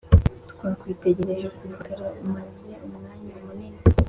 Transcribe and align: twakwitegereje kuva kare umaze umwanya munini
twakwitegereje 0.51 1.47
kuva 1.57 1.77
kare 1.85 2.07
umaze 2.23 2.69
umwanya 2.85 3.33
munini 3.45 3.79